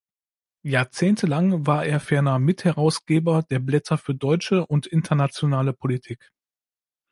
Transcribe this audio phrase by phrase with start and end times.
[0.63, 6.31] Jahrzehntelang war er ferner Mitherausgeber der Blätter für deutsche und internationale Politik.